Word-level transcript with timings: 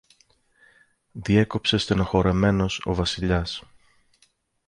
διέκοψε 1.11 1.77
στενοχωρεμένος 1.77 2.81
ο 2.85 2.93
Βασιλιάς. 2.95 3.63